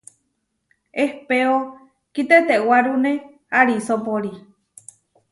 Ehpéo 1.03 1.57
kitetewárune 2.13 3.13
arisópori. 3.59 4.31